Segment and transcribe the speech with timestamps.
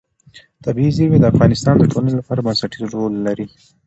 [0.65, 3.45] طبیعي زیرمې د افغانستان د ټولنې لپاره بنسټيز رول لري.